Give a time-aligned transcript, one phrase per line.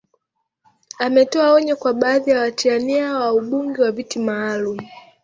[0.99, 4.77] ametoa onyo kwa baadhi ya watia nia wa ubunge wa viti maalum